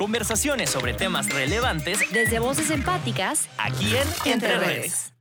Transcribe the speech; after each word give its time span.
Conversaciones 0.00 0.70
sobre 0.70 0.94
temas 0.94 1.28
relevantes 1.28 2.10
Desde 2.10 2.38
voces 2.38 2.70
empáticas, 2.70 3.50
aquí 3.58 3.94
en 3.94 4.32
Entre 4.32 4.56
Redes. 4.56 5.12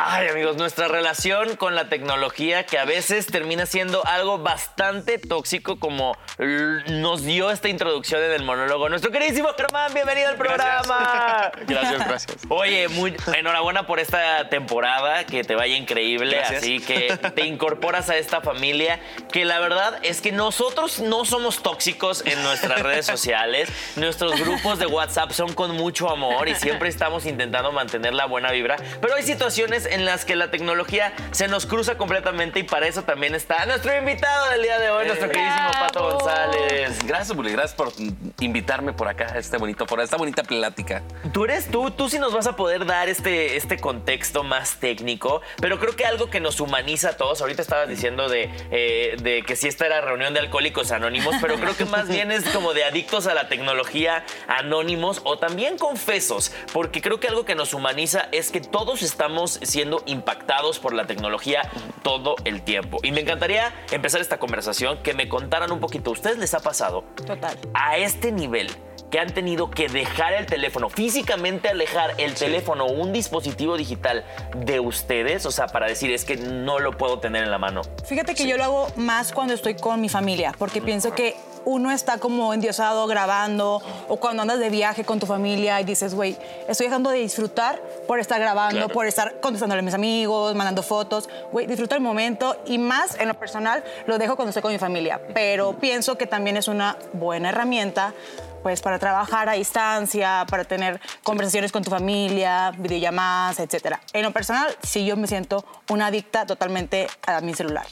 Ay, 0.00 0.28
amigos, 0.28 0.56
nuestra 0.56 0.86
relación 0.86 1.56
con 1.56 1.74
la 1.74 1.88
tecnología 1.88 2.64
que 2.64 2.78
a 2.78 2.84
veces 2.84 3.26
termina 3.26 3.66
siendo 3.66 4.06
algo 4.06 4.38
bastante 4.38 5.18
tóxico 5.18 5.80
como 5.80 6.16
nos 6.38 7.24
dio 7.24 7.50
esta 7.50 7.68
introducción 7.68 8.22
en 8.22 8.30
el 8.30 8.44
monólogo. 8.44 8.88
Nuestro 8.88 9.10
queridísimo 9.10 9.48
Germán, 9.56 9.92
bienvenido 9.92 10.28
al 10.28 10.36
programa. 10.36 11.50
Gracias, 11.66 12.06
gracias. 12.06 12.36
Oye, 12.48 12.86
muy 12.86 13.16
enhorabuena 13.34 13.88
por 13.88 13.98
esta 13.98 14.48
temporada, 14.48 15.26
que 15.26 15.42
te 15.42 15.56
vaya 15.56 15.76
increíble, 15.76 16.36
Gracias. 16.36 16.62
así 16.62 16.78
que 16.78 17.18
te 17.34 17.46
incorporas 17.46 18.08
a 18.08 18.16
esta 18.16 18.40
familia, 18.40 19.00
que 19.32 19.44
la 19.44 19.58
verdad 19.58 19.98
es 20.02 20.20
que 20.20 20.30
nosotros 20.30 21.00
no 21.00 21.24
somos 21.24 21.60
tóxicos 21.60 22.22
en 22.24 22.40
nuestras 22.44 22.82
redes 22.82 23.04
sociales, 23.06 23.68
nuestros 23.96 24.38
grupos 24.38 24.78
de 24.78 24.86
WhatsApp 24.86 25.32
son 25.32 25.54
con 25.54 25.72
mucho 25.72 26.08
amor 26.08 26.48
y 26.48 26.54
siempre 26.54 26.88
estamos 26.88 27.26
intentando 27.26 27.72
mantener 27.72 28.14
la 28.14 28.26
buena 28.26 28.52
vibra, 28.52 28.76
pero 29.00 29.16
hay 29.16 29.24
situaciones 29.24 29.87
en 29.90 30.04
las 30.04 30.24
que 30.24 30.36
la 30.36 30.50
tecnología 30.50 31.12
se 31.32 31.48
nos 31.48 31.66
cruza 31.66 31.98
completamente 31.98 32.60
y 32.60 32.62
para 32.62 32.86
eso 32.86 33.02
también 33.02 33.34
está 33.34 33.66
nuestro 33.66 33.96
invitado 33.96 34.50
del 34.50 34.62
día 34.62 34.78
de 34.78 34.90
hoy, 34.90 35.06
nuestro 35.06 35.28
queridísimo 35.28 35.70
Pato. 35.72 36.12
González. 36.12 36.98
Gracias, 37.04 37.36
Bully. 37.36 37.52
Gracias 37.52 37.74
por 37.74 37.92
invitarme 38.40 38.92
por 38.92 39.08
acá 39.08 39.32
a 39.34 39.38
este 39.38 39.56
bonito 39.56 39.86
a 39.98 40.02
esta 40.02 40.16
bonita 40.16 40.42
plática. 40.42 41.02
Tú 41.32 41.44
eres 41.44 41.70
tú, 41.70 41.90
tú 41.90 42.08
sí 42.08 42.18
nos 42.18 42.32
vas 42.32 42.46
a 42.46 42.56
poder 42.56 42.86
dar 42.86 43.08
este, 43.08 43.56
este 43.56 43.78
contexto 43.78 44.44
más 44.44 44.76
técnico, 44.76 45.40
pero 45.60 45.78
creo 45.78 45.96
que 45.96 46.04
algo 46.04 46.30
que 46.30 46.40
nos 46.40 46.60
humaniza 46.60 47.10
a 47.10 47.12
todos, 47.16 47.40
ahorita 47.40 47.62
estabas 47.62 47.88
diciendo 47.88 48.28
de, 48.28 48.50
eh, 48.70 49.16
de 49.20 49.42
que 49.42 49.56
si 49.56 49.68
esta 49.68 49.86
era 49.86 50.00
reunión 50.00 50.34
de 50.34 50.40
alcohólicos 50.40 50.92
anónimos, 50.92 51.36
pero 51.40 51.56
creo 51.56 51.76
que 51.76 51.84
más 51.84 52.08
bien 52.08 52.30
es 52.30 52.48
como 52.50 52.74
de 52.74 52.84
adictos 52.84 53.26
a 53.26 53.34
la 53.34 53.48
tecnología 53.48 54.24
anónimos 54.46 55.20
o 55.24 55.38
también 55.38 55.78
confesos, 55.78 56.52
porque 56.72 57.00
creo 57.02 57.20
que 57.20 57.28
algo 57.28 57.44
que 57.44 57.54
nos 57.54 57.74
humaniza 57.74 58.28
es 58.32 58.50
que 58.50 58.60
todos 58.60 59.02
estamos 59.02 59.58
siendo 59.68 60.02
impactados 60.06 60.78
por 60.78 60.92
la 60.94 61.06
tecnología 61.06 61.62
todo 62.02 62.36
el 62.44 62.62
tiempo. 62.62 62.98
Y 63.02 63.12
me 63.12 63.20
encantaría 63.20 63.72
empezar 63.90 64.20
esta 64.20 64.38
conversación 64.38 64.98
que 65.02 65.14
me 65.14 65.28
contaran 65.28 65.70
un 65.70 65.80
poquito, 65.80 66.10
¿a 66.10 66.12
ustedes 66.14 66.38
les 66.38 66.54
ha 66.54 66.60
pasado 66.60 67.04
Total. 67.26 67.56
a 67.74 67.98
este 67.98 68.32
nivel 68.32 68.68
que 69.10 69.18
han 69.18 69.32
tenido 69.32 69.70
que 69.70 69.88
dejar 69.88 70.34
el 70.34 70.46
teléfono, 70.46 70.88
físicamente 70.90 71.68
alejar 71.68 72.14
el 72.18 72.34
teléfono 72.34 72.84
o 72.84 72.92
un 72.92 73.12
dispositivo 73.12 73.76
digital 73.76 74.24
de 74.54 74.80
ustedes, 74.80 75.46
o 75.46 75.50
sea, 75.50 75.66
para 75.66 75.86
decir 75.86 76.12
es 76.12 76.24
que 76.24 76.36
no 76.36 76.78
lo 76.78 76.96
puedo 76.96 77.18
tener 77.18 77.44
en 77.44 77.50
la 77.50 77.58
mano. 77.58 77.82
Fíjate 78.04 78.34
que 78.34 78.46
yo 78.46 78.56
lo 78.56 78.64
hago 78.64 78.88
más 78.96 79.32
cuando 79.32 79.54
estoy 79.54 79.76
con 79.76 80.00
mi 80.00 80.08
familia, 80.08 80.54
porque 80.58 80.82
pienso 80.82 81.14
que 81.14 81.36
uno 81.68 81.90
está 81.90 82.16
como 82.16 82.54
endiosado 82.54 83.06
grabando 83.06 83.82
o 84.08 84.16
cuando 84.16 84.40
andas 84.40 84.58
de 84.58 84.70
viaje 84.70 85.04
con 85.04 85.20
tu 85.20 85.26
familia 85.26 85.78
y 85.82 85.84
dices, 85.84 86.14
güey, 86.14 86.34
estoy 86.66 86.86
dejando 86.86 87.10
de 87.10 87.18
disfrutar 87.18 87.78
por 88.06 88.18
estar 88.18 88.40
grabando, 88.40 88.78
Claro. 88.78 88.94
por 88.94 89.06
estar 89.06 89.38
contestándole 89.40 89.80
a 89.80 89.82
mis 89.82 89.92
amigos, 89.92 90.54
mandando 90.54 90.82
fotos. 90.82 91.28
Güey, 91.52 91.66
disfruta 91.66 91.94
el 91.94 92.00
momento 92.00 92.56
y 92.64 92.78
más 92.78 93.20
en 93.20 93.28
lo 93.28 93.34
personal 93.34 93.84
lo 94.06 94.16
dejo 94.16 94.34
cuando 94.34 94.48
estoy 94.48 94.62
con 94.62 94.72
mi 94.72 94.78
familia, 94.78 95.20
pero 95.34 95.74
pienso 95.74 96.16
que 96.16 96.26
también 96.26 96.56
es 96.56 96.68
una 96.68 96.96
buena 97.12 97.50
herramienta 97.50 98.14
pues 98.62 98.80
para 98.80 98.98
trabajar 98.98 99.50
a 99.50 99.52
distancia, 99.52 100.46
para 100.50 100.64
tener 100.64 101.00
conversaciones 101.22 101.70
con 101.70 101.84
tu 101.84 101.90
familia, 101.90 102.72
videollamadas, 102.78 103.60
etcétera. 103.60 104.00
En 104.14 104.22
lo 104.22 104.32
personal, 104.32 104.74
sí 104.82 105.04
yo 105.04 105.16
me 105.18 105.26
siento 105.26 105.64
una 105.90 106.06
adicta 106.06 106.46
totalmente 106.46 107.08
a 107.26 107.40
mi 107.42 107.52
celular. 107.54 107.86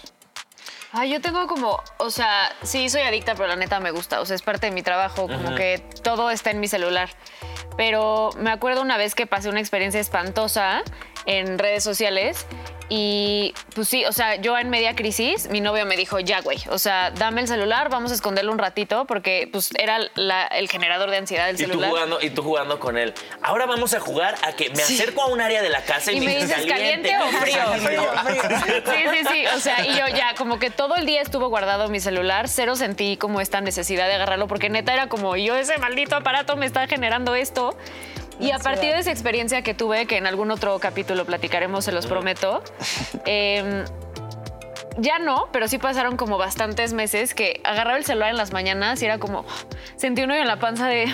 Ay, 0.98 1.10
yo 1.10 1.20
tengo 1.20 1.46
como, 1.46 1.82
o 1.98 2.10
sea, 2.10 2.50
sí 2.62 2.88
soy 2.88 3.02
adicta, 3.02 3.34
pero 3.34 3.48
la 3.48 3.56
neta 3.56 3.80
me 3.80 3.90
gusta. 3.90 4.22
O 4.22 4.24
sea, 4.24 4.34
es 4.34 4.40
parte 4.40 4.68
de 4.68 4.72
mi 4.72 4.82
trabajo, 4.82 5.28
como 5.28 5.54
que 5.54 5.78
todo 6.02 6.30
está 6.30 6.50
en 6.50 6.58
mi 6.58 6.68
celular. 6.68 7.10
Pero 7.76 8.30
me 8.38 8.50
acuerdo 8.50 8.80
una 8.80 8.96
vez 8.96 9.14
que 9.14 9.26
pasé 9.26 9.50
una 9.50 9.60
experiencia 9.60 10.00
espantosa 10.00 10.82
en 11.26 11.58
redes 11.58 11.84
sociales 11.84 12.46
y 12.88 13.52
pues 13.74 13.88
sí, 13.88 14.04
o 14.04 14.12
sea, 14.12 14.36
yo 14.36 14.56
en 14.56 14.70
media 14.70 14.94
crisis, 14.94 15.48
mi 15.50 15.60
novio 15.60 15.84
me 15.86 15.96
dijo, 15.96 16.20
ya, 16.20 16.40
güey, 16.40 16.58
o 16.70 16.78
sea, 16.78 17.10
dame 17.10 17.40
el 17.40 17.48
celular, 17.48 17.88
vamos 17.88 18.12
a 18.12 18.14
esconderlo 18.14 18.52
un 18.52 18.58
ratito 18.58 19.06
porque 19.06 19.48
pues 19.50 19.70
era 19.78 19.98
la- 20.14 20.46
el 20.46 20.68
generador 20.68 21.10
de 21.10 21.16
ansiedad 21.16 21.46
del 21.46 21.56
Y 21.56 21.64
tú, 21.64 21.70
celular. 21.70 21.90
jugando, 21.90 22.18
y 22.22 22.30
tú 22.30 22.42
jugando 22.42 22.78
con 22.78 22.96
él. 22.96 23.12
Ahora 23.42 23.66
vamos 23.66 23.92
a 23.94 23.98
jugar 24.00 24.36
a 24.42 24.52
que 24.52 24.70
me 24.70 24.82
acerco 24.82 25.22
a 25.22 25.26
un 25.26 25.40
área 25.40 25.62
de 25.62 25.68
la 25.70 25.82
casa 25.82 26.12
y, 26.12 26.18
Y 26.18 26.20
me 26.20 26.36
dices, 26.36 26.64
¿caliente 26.66 27.12
o 27.18 27.26
frío? 27.40 27.60
Sí, 28.86 29.02
sí, 29.12 29.28
sí. 29.32 29.46
O 29.56 29.58
sea, 29.60 29.84
y 29.86 29.90
yo 29.98 30.06
ya, 30.16 30.34
como 30.36 30.58
que 30.58 30.70
todo 30.70 30.94
el 30.96 31.06
día 31.06 31.22
estuvo 31.22 31.48
guardado 31.48 31.88
mi 31.88 32.00
celular, 32.00 32.48
cero 32.48 32.76
sentí 32.76 33.16
como 33.16 33.40
esta 33.40 33.60
necesidad 33.60 34.06
de 34.06 34.14
agarrarlo, 34.14 34.46
porque 34.48 34.68
neta 34.70 34.92
era 34.94 35.08
como, 35.08 35.36
yo 35.36 35.56
ese 35.56 35.76
maldito 35.78 36.16
aparato 36.16 36.56
me 36.56 36.66
está 36.66 36.86
generando 36.86 37.34
esto. 37.34 37.76
Y 38.38 38.50
a 38.50 38.58
partir 38.58 38.92
de 38.92 38.98
esa 38.98 39.10
experiencia 39.10 39.62
que 39.62 39.74
tuve, 39.74 40.06
que 40.06 40.16
en 40.18 40.26
algún 40.26 40.50
otro 40.50 40.78
capítulo 40.78 41.24
platicaremos, 41.24 41.84
se 41.84 41.92
los 41.92 42.06
prometo, 42.06 42.62
em, 43.24 43.84
ya 44.98 45.18
no, 45.18 45.48
pero 45.52 45.68
sí 45.68 45.78
pasaron 45.78 46.16
como 46.16 46.38
bastantes 46.38 46.92
meses 46.92 47.34
que 47.34 47.60
agarraba 47.64 47.98
el 47.98 48.04
celular 48.04 48.30
en 48.30 48.36
las 48.36 48.52
mañanas 48.52 49.02
y 49.02 49.06
era 49.06 49.18
como, 49.18 49.44
sentí 49.96 50.22
un 50.22 50.30
hoyo 50.30 50.40
en 50.40 50.48
la 50.48 50.58
panza 50.58 50.86
de, 50.86 51.06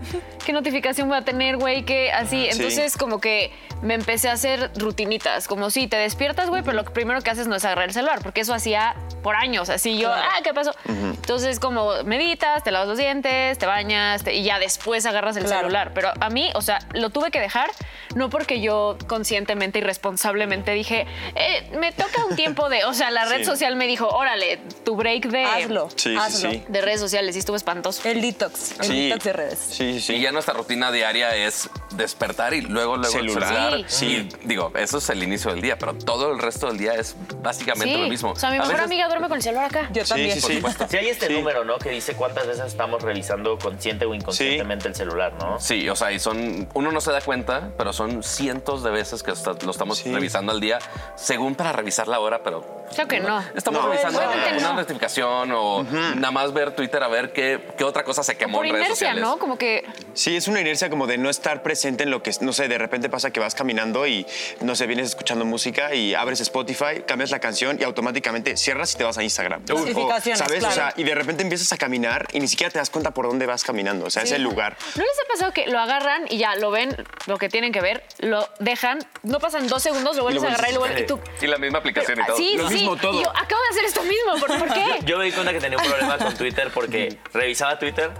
¿qué 0.44 0.52
notificación 0.52 1.08
voy 1.08 1.18
a 1.18 1.22
tener, 1.22 1.56
güey? 1.56 1.84
¿Qué 1.84 2.12
así? 2.12 2.48
Entonces 2.50 2.96
como 2.96 3.20
que 3.20 3.50
me 3.82 3.94
empecé 3.94 4.28
a 4.28 4.32
hacer 4.32 4.70
rutinitas, 4.76 5.48
como 5.48 5.70
si 5.70 5.86
te 5.86 5.96
despiertas, 5.96 6.50
güey, 6.50 6.62
pero 6.62 6.76
lo 6.76 6.84
primero 6.84 7.20
que 7.22 7.30
haces 7.30 7.46
no 7.46 7.56
es 7.56 7.64
agarrar 7.64 7.86
el 7.86 7.94
celular, 7.94 8.20
porque 8.22 8.42
eso 8.42 8.52
hacía 8.52 8.94
por 9.22 9.36
años, 9.36 9.68
así 9.70 9.98
yo, 9.98 10.12
ah, 10.12 10.38
¿qué 10.42 10.52
pasó? 10.54 10.72
Entonces 10.86 11.60
como 11.60 11.90
meditas, 12.04 12.62
te 12.64 12.70
lavas 12.70 12.88
los 12.88 12.98
dientes, 12.98 13.58
te 13.58 13.66
bañas 13.66 14.22
te- 14.24 14.34
y 14.34 14.44
ya 14.44 14.58
después 14.58 15.04
agarras 15.06 15.36
el 15.36 15.44
Claro. 15.44 15.60
celular. 15.62 15.92
Pero 15.94 16.10
a 16.20 16.30
mí, 16.30 16.50
o 16.54 16.62
sea, 16.62 16.78
lo 16.92 17.10
tuve 17.10 17.30
que 17.30 17.40
dejar, 17.40 17.70
no 18.14 18.30
porque 18.30 18.60
yo 18.60 18.96
conscientemente 19.06 19.78
y 19.78 19.82
responsablemente 19.82 20.72
dije, 20.72 21.06
eh, 21.34 21.70
me 21.78 21.92
toca 21.92 22.24
un 22.24 22.36
tiempo 22.36 22.68
de, 22.68 22.84
o 22.84 22.92
sea, 22.94 23.10
la 23.10 23.24
red 23.26 23.38
Sí. 23.38 23.44
social 23.44 23.76
me 23.76 23.86
dijo, 23.86 24.08
órale, 24.08 24.58
tu 24.84 24.96
break 24.96 25.26
de, 25.26 25.44
Hazlo, 25.44 25.88
Sí, 25.90 25.96
sí, 26.10 26.16
hazlo. 26.16 26.50
sí. 26.50 26.64
de 26.68 26.80
redes 26.80 27.00
sociales 27.00 27.36
y 27.36 27.38
estuvo 27.40 27.56
espantoso. 27.56 28.08
El 28.08 28.20
detox, 28.20 28.78
el 28.80 28.84
Sí. 28.86 29.08
detox 29.08 29.24
de 29.24 29.32
redes. 29.32 29.58
Sí, 29.58 29.92
sí, 29.94 30.00
sí. 30.00 30.14
Y 30.14 30.20
ya 30.20 30.32
nuestra 30.32 30.54
rutina 30.54 30.90
diaria 30.90 31.34
es 31.36 31.68
despertar 31.92 32.54
y 32.54 32.62
luego, 32.62 32.96
luego 32.96 33.18
el 33.18 33.28
Celular. 33.30 33.48
celular. 33.70 33.84
Sí. 33.90 34.28
Y 34.42 34.46
digo, 34.48 34.72
eso 34.76 34.98
es 34.98 35.08
el 35.10 35.22
inicio 35.22 35.50
del 35.52 35.60
día, 35.60 35.78
pero 35.78 35.94
todo 35.94 36.32
el 36.32 36.38
resto 36.38 36.66
del 36.68 36.78
día 36.78 36.94
es 36.94 37.14
básicamente 37.42 37.94
Sí. 37.94 38.00
lo 38.00 38.08
mismo. 38.08 38.30
O 38.32 38.36
sea, 38.36 38.50
mi 38.50 38.56
A 38.56 38.60
mejor 38.60 38.74
veces- 38.74 38.86
amiga 38.86 39.08
duerme 39.10 39.28
con 39.28 39.36
el 39.36 39.42
celular 39.42 39.66
acá. 39.66 39.88
Yo 39.92 40.04
también. 40.04 40.32
sí, 40.34 40.40
Por 40.40 40.50
sí. 40.50 40.56
supuesto. 40.56 40.86
Si 40.88 40.96
hay 40.96 41.08
este 41.08 41.26
Sí. 41.26 41.32
número, 41.34 41.64
¿no? 41.64 41.78
Que 41.78 41.90
dice 41.90 42.14
cuántas 42.14 42.46
veces 42.46 42.64
estamos 42.66 43.02
revisando 43.02 43.58
consciente 43.58 44.04
o 44.06 44.14
inconscientemente 44.14 44.88
el 44.88 44.94
celular, 44.94 45.32
¿no? 45.38 45.60
Sí, 45.60 45.88
o 45.88 45.96
sea, 45.96 46.12
y 46.12 46.18
son, 46.18 46.68
uno 46.74 46.92
no 46.92 47.00
se 47.00 47.12
da 47.12 47.20
cuenta, 47.20 47.70
pero 47.76 47.92
son 47.92 48.22
cientos 48.22 48.82
de 48.82 48.90
veces 48.90 49.22
que 49.22 49.32
está- 49.32 49.52
lo 49.64 49.70
estamos 49.70 49.98
Sí. 49.98 50.12
revisando 50.12 50.52
al 50.52 50.60
día, 50.60 50.78
según 51.16 51.54
para 51.54 51.72
revisar 51.72 52.08
la 52.08 52.20
hora, 52.20 52.42
pero 52.42 52.79
Creo 52.94 53.08
que 53.08 53.20
no. 53.20 53.40
estamos 53.54 53.80
No. 53.82 53.88
revisando 53.88 54.18
una 54.20 54.60
no. 54.60 54.72
notificación 54.74 55.52
o 55.52 55.82
nada 55.84 56.30
más 56.30 56.52
ver 56.52 56.72
Twitter 56.74 57.02
a 57.02 57.08
ver 57.08 57.32
qué, 57.32 57.60
qué 57.78 57.84
otra 57.84 58.04
cosa 58.04 58.22
se 58.22 58.36
quemó 58.36 58.58
Por 58.58 58.66
en 58.66 58.72
redes 58.72 58.86
inercia, 58.86 59.08
sociales. 59.08 59.22
¿no? 59.24 59.38
Como 59.38 59.56
que 59.58 59.84
Sí, 60.14 60.36
es 60.36 60.48
una 60.48 60.60
inercia 60.60 60.90
como 60.90 61.06
de 61.06 61.18
no 61.18 61.30
estar 61.30 61.62
presente 61.62 62.02
en 62.04 62.10
lo 62.10 62.22
que, 62.22 62.32
no 62.40 62.52
sé, 62.52 62.68
de 62.68 62.78
repente 62.78 63.08
pasa 63.08 63.30
que 63.30 63.40
vas 63.40 63.54
caminando 63.54 64.06
y, 64.06 64.26
no 64.60 64.74
sé, 64.74 64.86
vienes 64.86 65.06
escuchando 65.10 65.44
música 65.44 65.94
y 65.94 66.14
abres 66.14 66.40
Spotify, 66.40 67.02
cambias 67.06 67.30
la 67.30 67.38
canción 67.38 67.78
y 67.80 67.84
automáticamente 67.84 68.56
cierras 68.56 68.94
y 68.94 68.98
te 68.98 69.04
vas 69.04 69.16
a 69.18 69.22
Instagram. 69.22 69.62
O- 69.70 69.74
Notificaciones, 69.78 70.38
¿Sabes? 70.38 70.58
claro. 70.58 70.72
O 70.72 70.74
sea, 70.74 70.92
y 70.96 71.04
de 71.04 71.14
repente 71.14 71.42
empiezas 71.42 71.72
a 71.72 71.76
caminar 71.78 72.26
y 72.32 72.40
ni 72.40 72.48
siquiera 72.48 72.70
te 72.72 72.78
das 72.78 72.90
cuenta 72.90 73.12
por 73.12 73.26
dónde 73.26 73.46
vas 73.46 73.64
caminando. 73.64 74.06
O 74.06 74.10
sea, 74.10 74.22
es 74.22 74.32
el 74.32 74.42
lugar. 74.42 74.76
¿No 74.96 75.02
les 75.02 75.12
ha 75.24 75.32
pasado 75.32 75.52
que 75.52 75.66
lo 75.66 75.78
agarran 75.78 76.24
y 76.28 76.38
ya 76.38 76.56
lo 76.56 76.70
ven, 76.70 76.94
lo 77.26 77.38
que 77.38 77.48
tienen 77.48 77.72
que 77.72 77.80
ver, 77.80 78.02
lo 78.18 78.48
dejan, 78.58 78.98
no 79.22 79.38
pasan 79.38 79.68
dos 79.68 79.82
segundos, 79.82 80.16
lo 80.16 80.22
vuelves 80.24 80.42
a 80.42 80.48
agarrar 80.48 80.70
y 80.70 80.74
lo 80.74 80.80
vuelves 80.80 81.02
y 81.02 81.06
tú. 81.06 81.18
Y 81.40 81.46
la 81.46 81.58
misma 81.58 81.78
aplicación 81.78 82.20
y 82.20 82.26
todo. 82.26 82.36
Sí, 82.36 82.56
sí. 82.68 82.79
Mismo 82.80 82.96
todo. 82.96 83.20
Y 83.20 83.24
yo 83.24 83.30
acabo 83.30 83.62
de 83.62 83.68
hacer 83.70 83.84
esto 83.84 84.02
mismo, 84.02 84.34
¿por, 84.38 84.58
por 84.58 84.72
qué? 84.74 85.00
Yo 85.04 85.18
me 85.18 85.24
di 85.26 85.32
cuenta 85.32 85.52
que 85.52 85.60
tenía 85.60 85.78
un 85.78 85.84
problema 85.84 86.18
con 86.18 86.34
Twitter 86.34 86.70
porque 86.72 87.18
revisaba 87.32 87.78
Twitter, 87.78 88.10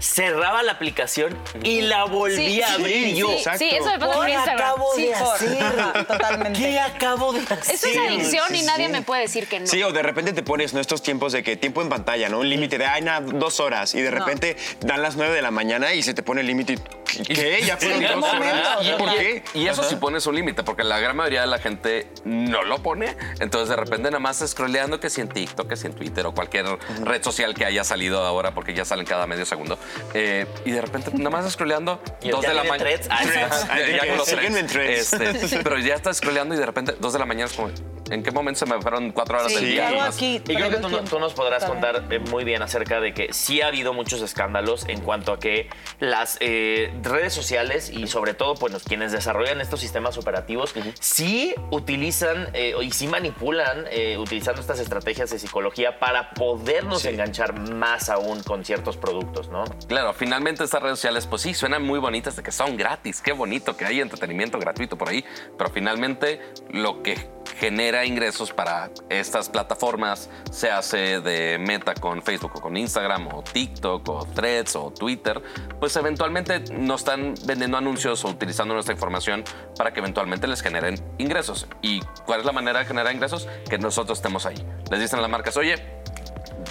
cerraba 0.00 0.62
la 0.62 0.72
aplicación 0.72 1.36
y 1.62 1.80
la 1.82 2.04
volvía 2.04 2.36
Sí, 2.36 2.62
a 2.62 2.74
abrir 2.74 3.06
sí, 3.10 3.16
yo. 3.16 3.28
sí, 3.58 3.68
eso 3.70 3.86
me 3.90 3.98
pasa 3.98 4.14
con 4.14 4.26
¿Qué 4.26 4.32
Instagram. 4.32 4.58
acabo 4.70 4.94
de 4.94 5.06
por- 5.18 5.34
hacer? 5.34 5.62
Ajá, 5.62 6.04
totalmente. 6.08 6.58
¿Qué 6.60 6.80
acabo 6.80 7.32
de 7.32 7.40
hacer? 7.40 7.74
Eso 7.74 7.86
es 7.88 7.96
adicción 7.96 8.54
y 8.54 8.62
nadie 8.62 8.86
sí. 8.86 8.92
me 8.92 9.02
puede 9.02 9.22
decir 9.22 9.48
que 9.48 9.60
no. 9.60 9.66
Sí, 9.66 9.82
o 9.82 9.92
de 9.92 10.02
repente 10.02 10.32
te 10.32 10.42
pones 10.42 10.74
nuestros 10.74 11.02
tiempos 11.02 11.32
de 11.32 11.42
que 11.42 11.56
tiempo 11.56 11.82
en 11.82 11.88
pantalla, 11.88 12.28
¿no? 12.28 12.40
Un 12.40 12.48
límite 12.48 12.78
de, 12.78 12.86
ay, 12.86 13.02
nada, 13.02 13.20
dos 13.20 13.58
horas. 13.60 13.94
Y 13.94 14.02
de 14.02 14.10
repente 14.10 14.56
dan 14.80 15.02
las 15.02 15.16
nueve 15.16 15.34
de 15.34 15.42
la 15.42 15.50
mañana 15.50 15.94
y 15.94 16.02
se 16.02 16.12
te 16.14 16.22
pone 16.22 16.42
el 16.42 16.46
límite. 16.46 16.74
y, 17.18 17.22
¿Qué? 17.34 17.62
¿Ya 17.64 17.74
¿En 17.80 18.00
qué 18.00 18.06
dos 18.08 18.16
momento? 18.16 18.44
horas? 18.46 18.78
¿Y 18.86 18.90
por 18.92 19.14
qué? 19.16 19.42
Y 19.54 19.66
eso 19.66 19.82
sí 19.82 19.96
pones 19.96 20.26
un 20.26 20.34
límite, 20.34 20.62
porque 20.62 20.84
la 20.84 20.98
gran 20.98 21.16
mayoría 21.16 21.40
de 21.42 21.46
la 21.46 21.58
gente 21.58 22.08
no 22.24 22.62
lo 22.64 22.82
pone. 22.82 23.16
Entonces, 23.40 23.68
de 23.70 23.76
repente, 23.76 24.10
nada 24.10 24.18
más 24.18 24.44
scrolleando 24.46 25.00
que 25.00 25.08
si 25.10 25.20
en 25.22 25.28
TikTok, 25.28 25.68
que 25.68 25.76
si 25.76 25.86
en 25.86 25.94
Twitter 25.94 26.26
o 26.26 26.34
cualquier 26.34 26.66
red 27.02 27.22
social 27.22 27.54
que 27.54 27.64
haya 27.64 27.82
salido 27.84 28.22
ahora, 28.24 28.52
porque 28.52 28.74
ya 28.74 28.84
salen 28.84 29.06
cada 29.06 29.26
medio 29.26 29.46
segundo. 29.46 29.78
Eh, 30.14 30.46
y 30.64 30.70
de 30.70 30.80
repente, 30.80 31.10
nada 31.14 31.30
más 31.30 31.50
scrolleando, 31.52 32.00
Y 32.22 32.30
dos 32.30 32.42
ya 32.42 32.50
de 32.50 32.54
la 32.54 32.64
mañana. 32.64 32.90
en 34.56 34.66
threads. 34.66 35.12
Este, 35.12 35.58
pero 35.62 35.78
ya 35.78 35.94
estás 35.94 36.18
scrolleando 36.18 36.54
y 36.54 36.58
de 36.58 36.66
repente, 36.66 36.94
dos 36.98 37.12
de 37.12 37.18
la 37.18 37.26
mañana 37.26 37.46
es 37.46 37.52
como. 37.52 37.70
¿En 38.10 38.22
qué 38.22 38.30
momento 38.30 38.60
se 38.60 38.66
me 38.66 38.80
fueron 38.80 39.10
cuatro 39.12 39.38
horas 39.38 39.52
Sí, 39.52 39.56
del 39.56 39.64
¿Qué 39.64 39.70
día? 39.70 40.06
aquí? 40.06 40.36
Y 40.36 40.54
creo 40.54 40.70
que 40.70 40.76
tú, 40.76 41.18
nos 41.18 41.34
podrás 41.34 41.64
contar 41.64 42.04
eh, 42.10 42.18
muy 42.18 42.44
bien 42.44 42.62
acerca 42.62 43.00
de 43.00 43.12
que 43.14 43.32
sí 43.32 43.60
ha 43.60 43.68
habido 43.68 43.92
muchos 43.92 44.22
escándalos 44.22 44.86
en 44.88 45.00
cuanto 45.00 45.32
a 45.32 45.38
que 45.38 45.68
las 45.98 46.36
eh, 46.40 46.92
redes 47.02 47.32
sociales 47.32 47.90
y 47.90 48.06
sobre 48.06 48.34
todo 48.34 48.54
pues, 48.54 48.72
los 48.72 48.84
quienes 48.84 49.12
desarrollan 49.12 49.60
estos 49.60 49.80
sistemas 49.80 50.18
operativos 50.18 50.74
sí 51.00 51.54
utilizan 51.70 52.48
eh, 52.52 52.74
y 52.80 52.90
sí 52.92 53.08
manipulan 53.08 53.86
eh, 53.90 54.16
utilizando 54.18 54.60
estas 54.60 54.80
estrategias 54.80 55.30
de 55.30 55.38
psicología 55.38 55.98
para 55.98 56.30
podernos 56.30 57.04
enganchar 57.04 57.58
más 57.58 58.08
aún 58.08 58.42
con 58.42 58.64
ciertos 58.64 58.96
productos, 58.96 59.48
¿no? 59.48 59.64
Claro, 59.88 60.12
finalmente 60.12 60.64
estas 60.64 60.82
redes 60.82 60.98
sociales, 60.98 61.26
pues 61.26 61.42
sí, 61.42 61.54
suenan 61.54 61.82
muy 61.82 61.98
bonitas 61.98 62.36
de 62.36 62.42
que 62.42 62.52
son 62.52 62.76
gratis. 62.76 63.20
Qué 63.20 63.32
bonito 63.32 63.76
que 63.76 63.84
hay 63.84 64.00
entretenimiento 64.00 64.58
gratuito 64.58 64.96
por 64.96 65.08
ahí. 65.08 65.24
Pero 65.56 65.70
finalmente 65.70 66.40
lo 66.70 67.02
que 67.02 67.35
genera 67.58 68.04
ingresos 68.04 68.52
para 68.52 68.90
estas 69.08 69.48
plataformas 69.48 70.28
se 70.50 70.70
hace 70.70 71.20
de 71.20 71.58
meta 71.58 71.94
con 71.94 72.22
Facebook 72.22 72.52
o 72.56 72.60
con 72.60 72.76
Instagram 72.76 73.28
o 73.34 73.42
TikTok 73.42 74.08
o 74.08 74.26
Threads 74.26 74.76
o 74.76 74.90
Twitter, 74.90 75.42
pues 75.78 75.96
eventualmente 75.96 76.60
nos 76.72 77.02
están 77.02 77.34
vendiendo 77.44 77.76
anuncios 77.76 78.24
o 78.24 78.28
utilizando 78.28 78.74
nuestra 78.74 78.94
información 78.94 79.44
para 79.76 79.92
que 79.92 80.00
eventualmente 80.00 80.46
les 80.46 80.62
generen 80.62 80.96
ingresos. 81.18 81.66
¿Y 81.82 82.00
cuál 82.24 82.40
es 82.40 82.46
la 82.46 82.52
manera 82.52 82.80
de 82.80 82.84
generar 82.84 83.14
ingresos? 83.14 83.48
Que 83.68 83.78
nosotros 83.78 84.18
estemos 84.18 84.46
ahí. 84.46 84.56
Les 84.90 85.00
dicen 85.00 85.18
a 85.18 85.22
las 85.22 85.30
marcas, 85.30 85.56
oye, 85.56 85.76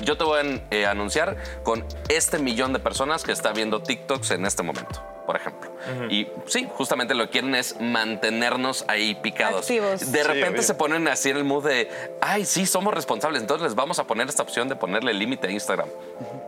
yo 0.01 0.17
te 0.17 0.23
voy 0.23 0.39
a 0.39 0.75
eh, 0.75 0.85
anunciar 0.85 1.37
con 1.63 1.85
este 2.09 2.39
millón 2.39 2.73
de 2.73 2.79
personas 2.79 3.23
que 3.23 3.31
está 3.31 3.53
viendo 3.53 3.81
TikToks 3.81 4.31
en 4.31 4.45
este 4.45 4.63
momento, 4.63 5.03
por 5.25 5.35
ejemplo. 5.35 5.71
Y 6.09 6.27
sí, 6.47 6.67
justamente 6.75 7.13
lo 7.15 7.25
que 7.25 7.31
quieren 7.31 7.55
es 7.55 7.79
mantenernos 7.79 8.85
ahí 8.87 9.15
picados. 9.15 9.61
Activos. 9.61 10.11
De 10.11 10.21
Sí, 10.21 10.23
repente 10.27 10.49
obvio. 10.49 10.63
se 10.63 10.73
ponen 10.75 11.07
así 11.07 11.29
en 11.29 11.37
el 11.37 11.43
mood 11.43 11.65
de, 11.67 11.89
ay, 12.21 12.45
sí, 12.45 12.65
somos 12.65 12.93
responsables, 12.93 13.41
entonces 13.41 13.63
les 13.65 13.75
vamos 13.75 13.99
a 13.99 14.05
poner 14.05 14.27
esta 14.29 14.43
opción 14.43 14.67
de 14.69 14.75
ponerle 14.75 15.13
límite 15.13 15.47
a 15.47 15.51
Instagram. 15.51 15.87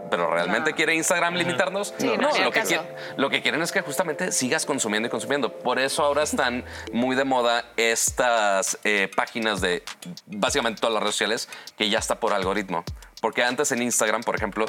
Pero 0.09 0.31
¿realmente 0.31 0.73
quiere 0.73 0.95
Instagram 0.95 1.35
limitarnos? 1.35 1.93
Sí, 1.97 2.07
no, 2.17 2.29
al 2.29 2.43
lo, 2.45 2.51
que 2.51 2.61
quiere- 2.61 2.83
lo 3.17 3.29
que 3.29 3.41
quieren 3.41 3.61
es 3.61 3.71
que 3.73 3.81
justamente 3.81 4.31
sigas 4.31 4.65
consumiendo 4.65 5.07
y 5.07 5.09
consumiendo. 5.11 5.51
Por 5.51 5.79
eso 5.79 6.03
ahora 6.03 6.23
están 6.23 6.63
muy 6.93 7.15
de 7.15 7.25
moda 7.25 7.65
estas 7.75 8.77
eh, 8.85 9.09
páginas 9.15 9.59
de 9.59 9.83
básicamente 10.27 10.79
todas 10.79 10.93
las 10.93 11.03
redes 11.03 11.15
sociales 11.15 11.49
que 11.77 11.89
ya 11.89 11.99
está 11.99 12.19
por 12.19 12.31
algoritmo. 12.33 12.83
Porque 13.21 13.43
antes 13.43 13.71
en 13.71 13.81
Instagram, 13.81 14.21
por 14.23 14.35
ejemplo, 14.35 14.65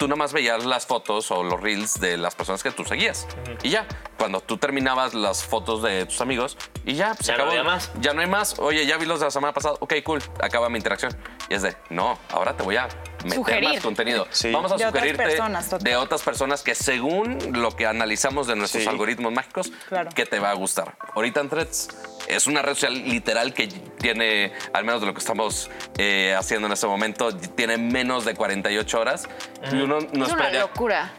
tú 0.00 0.08
nomás 0.08 0.32
veías 0.32 0.64
las 0.64 0.86
fotos 0.86 1.30
o 1.30 1.42
los 1.44 1.60
reels 1.60 2.00
de 2.00 2.16
las 2.16 2.34
personas 2.34 2.62
que 2.62 2.70
tú 2.70 2.86
seguías. 2.86 3.26
Y 3.62 3.68
ya, 3.68 3.86
cuando 4.16 4.40
tú 4.40 4.56
terminabas 4.56 5.12
las 5.12 5.44
fotos 5.44 5.82
de 5.82 6.06
tus 6.06 6.22
amigos 6.22 6.56
y 6.86 6.94
ya, 6.94 7.08
pues, 7.12 7.26
se 7.26 7.32
Ya 7.32 7.36
no 7.36 7.44
acabó. 7.44 7.50
había 7.50 7.64
más. 7.64 7.90
Ya 8.00 8.14
no 8.14 8.22
hay 8.22 8.26
más. 8.26 8.58
Oye, 8.60 8.86
ya 8.86 8.96
vi 8.96 9.04
los 9.04 9.20
de 9.20 9.26
la 9.26 9.30
semana 9.30 9.52
pasada. 9.52 9.74
Ok, 9.80 9.92
cool. 10.02 10.22
Acaba 10.42 10.70
mi 10.70 10.78
interacción. 10.78 11.14
Y 11.50 11.54
es 11.54 11.60
de, 11.60 11.76
no, 11.90 12.18
ahora 12.30 12.56
te 12.56 12.62
voy 12.62 12.76
a 12.76 12.88
meter 13.24 13.34
Sugerir. 13.34 13.68
más 13.74 13.80
contenido. 13.82 14.26
Sí. 14.30 14.50
Vamos 14.50 14.72
a 14.72 14.76
De 14.76 14.86
otras 14.86 15.02
sugerirte 15.02 15.22
personas, 15.22 15.64
total. 15.68 15.84
de 15.84 15.96
otras 15.96 16.22
personas 16.22 16.62
que 16.62 16.74
según 16.74 17.38
lo 17.60 17.76
que 17.76 17.86
analizamos 17.86 18.46
de 18.46 18.56
nuestros 18.56 18.84
Sí. 18.84 18.88
algoritmos 18.88 19.32
mágicos, 19.34 19.70
Claro. 19.90 20.08
que 20.14 20.24
te 20.24 20.38
va 20.40 20.48
a 20.50 20.54
gustar. 20.54 20.96
Ahorita 21.14 21.40
en 21.40 21.50
Threads 21.50 21.88
es 22.34 22.46
una 22.46 22.62
red 22.62 22.74
social 22.74 22.94
literal 22.94 23.52
que 23.54 23.68
tiene, 23.68 24.52
al 24.72 24.84
menos 24.84 25.00
de 25.00 25.06
lo 25.06 25.12
que 25.14 25.18
estamos 25.20 25.70
eh, 25.98 26.34
haciendo 26.38 26.66
en 26.66 26.72
este 26.72 26.86
momento, 26.86 27.36
tiene 27.36 27.76
menos 27.76 28.24
de 28.24 28.34
48 28.34 29.00
horas. 29.00 29.28
Y 29.72 29.76
uno 29.76 29.98
no 30.00 30.06
Es 30.06 30.12
una 30.12 30.26
esperaría, 30.26 30.60
locura. 30.60 31.12